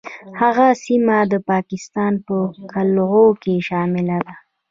هغه 0.41 0.67
سیمه 0.85 1.17
د 1.31 1.33
پاکستان 1.49 2.13
په 2.27 2.35
قلمرو 2.71 3.27
کې 3.41 3.53
شامله 3.67 4.17
ده. 4.25 4.33